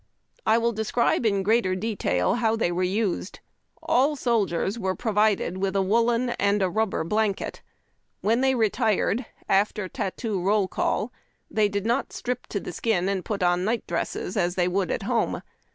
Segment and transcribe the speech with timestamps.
[0.47, 3.39] I will describe in greater detail how tliey were used.
[3.83, 7.61] All soldiers were provided with a woollen and a rubber blanket.
[8.21, 11.13] When they retired, after tattoo roll call,
[11.51, 14.89] they did not strip to the skin and put on night dresses as they would
[14.89, 15.43] at home.